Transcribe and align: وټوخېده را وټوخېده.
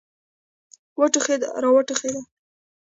وټوخېده 0.99 1.47
را 1.61 1.69
وټوخېده. 1.73 2.21